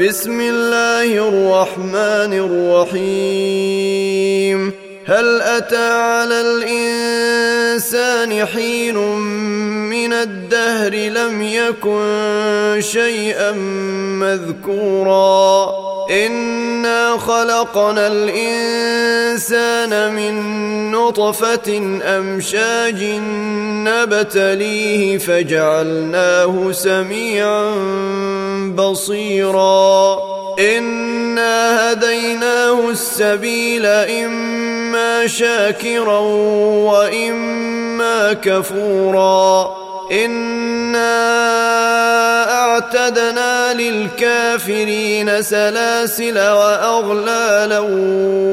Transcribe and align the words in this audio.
بسم 0.00 0.40
الله 0.40 1.28
الرحمن 1.28 2.32
الرحيم. 2.94 4.72
هل 5.06 5.42
أتى 5.42 5.88
على 5.92 6.40
الإنسان 6.40 8.30
حين 8.46 8.96
الدهر 10.22 10.94
لم 10.94 11.42
يكن 11.42 12.80
شيئا 12.80 13.52
مذكورا. 14.20 15.70
إنا 16.10 17.16
خلقنا 17.18 18.06
الإنسان 18.06 19.92
من 20.14 20.34
نطفة 20.90 21.98
أمشاج 22.02 23.04
نبتليه 23.88 25.18
فجعلناه 25.18 26.72
سميعا 26.72 27.70
بصيرا. 28.76 30.18
إنا 30.58 31.92
هديناه 31.92 32.90
السبيل 32.90 33.86
إما 33.86 35.26
شاكرا 35.26 36.18
وإما 36.88 38.32
كفورا. 38.32 39.83
إنا 40.12 41.24
أعتدنا 42.52 43.74
للكافرين 43.74 45.42
سلاسل 45.42 46.38
وأغلالا 46.38 47.80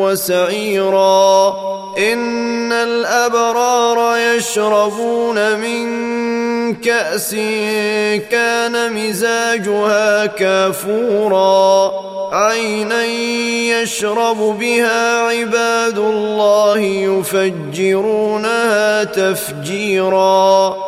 وسعيرا 0.00 1.56
إن 1.98 2.72
الأبرار 2.72 4.16
يشربون 4.18 5.58
من 5.58 5.88
كأس 6.74 7.34
كان 8.30 8.92
مزاجها 8.94 10.26
كافورا 10.26 11.92
عينا 12.32 13.04
يشرب 13.82 14.36
بها 14.60 15.22
عباد 15.22 15.98
الله 15.98 16.78
يفجرونها 17.68 19.04
تفجيرا 19.04 20.87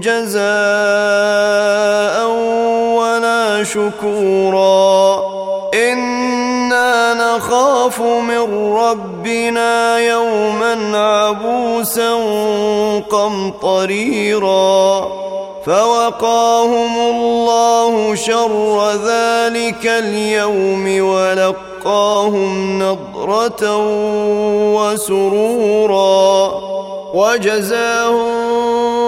جزاء 0.00 0.46
ولا 2.96 3.64
شكورا. 3.64 5.20
إنا 5.74 7.14
نخاف 7.14 8.00
من 8.00 8.72
ربنا 8.76 9.98
يوما 9.98 10.98
عبوسا 10.98 12.14
قمطريرا. 13.10 15.06
فوقاهم 15.66 16.98
الله 16.98 18.14
شر 18.14 18.90
ذلك 18.92 19.86
اليوم 19.86 21.00
ولقاهم 21.08 22.82
نضرة 22.82 23.76
وسرورا. 24.76 26.50
وجزاهم 27.14 28.45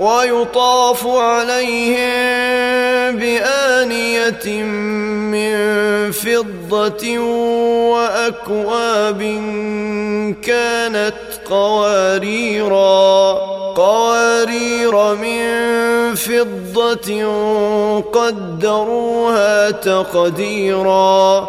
ويطاف 0.00 1.06
عليهم 1.06 2.04
بآنية 3.16 4.62
من 5.32 5.56
فضة 6.12 7.18
وأكواب 7.92 9.20
كانت 10.42 11.14
قواريرا 11.50 13.32
قوارير 13.74 15.14
من 15.14 16.14
فضة 16.14 17.24
قدروها 18.00 19.70
تقديرا. 19.70 21.48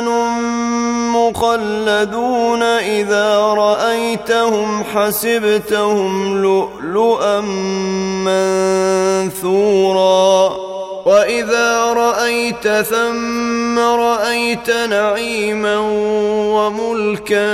مخلدون 1.55 2.63
إذا 2.63 3.37
رأيتهم 3.37 4.83
حسبتهم 4.83 6.41
لؤلؤا 6.43 7.41
منثورا. 9.31 10.53
وإذا 11.05 11.93
رأيت 11.93 12.67
ثم 12.67 13.79
رأيت 13.79 14.69
نعيما 14.69 15.77
وملكا 16.55 17.51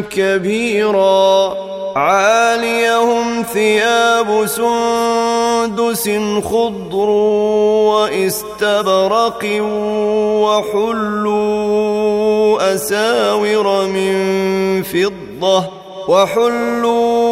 كبيرا. 0.00 1.54
عاليهم 1.96 3.27
ثياب 3.42 4.46
سندس 4.46 6.10
خضر 6.44 7.08
واستبرق 7.88 9.42
وحلوا 10.44 11.78
أساور 12.74 13.86
من 13.86 14.82
فضة 14.82 15.64
وحلوا 16.08 17.28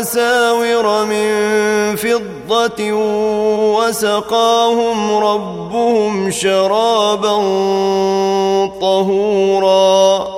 أساور 0.00 1.04
من 1.04 1.28
فضة 1.96 2.92
وسقاهم 3.74 5.16
ربهم 5.16 6.30
شرابا 6.30 7.36
طهورا. 8.80 10.37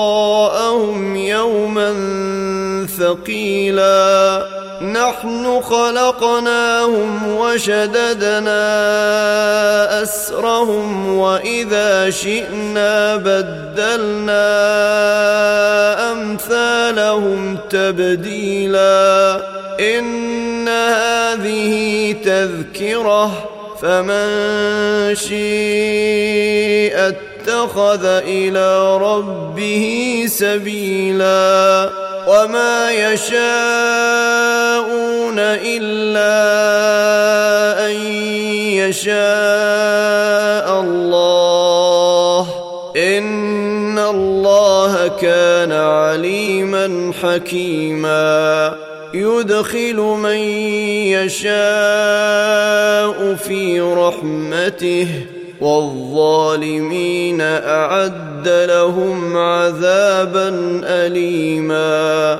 ثقيلا 3.11 4.45
نحن 4.81 5.61
خلقناهم 5.61 7.27
وشددنا 7.37 8.63
أسرهم 10.03 11.17
وإذا 11.17 12.09
شئنا 12.09 13.15
بدلنا 13.15 14.51
أمثالهم 16.11 17.57
تبديلا 17.69 19.41
إن 19.79 20.67
هذه 20.67 22.15
تذكرة 22.25 23.31
فمن 23.81 25.15
شيء 25.15 26.93
اتخذ 26.95 28.05
إلى 28.05 28.97
ربه 28.97 30.25
سبيلا 30.27 31.89
وما 32.31 32.91
يشاءون 32.91 33.39
الا 35.39 36.31
ان 37.87 37.95
يشاء 38.79 40.67
الله 40.79 42.47
ان 42.95 43.99
الله 43.99 45.07
كان 45.07 45.71
عليما 45.71 47.11
حكيما 47.23 48.75
يدخل 49.13 49.95
من 49.95 50.39
يشاء 51.19 51.51
في 53.35 53.81
رحمته 53.81 55.07
والظالمين 55.61 57.41
أعد 57.41 58.47
لهم 58.47 59.37
عذابا 59.37 60.49
اليما 60.83 62.39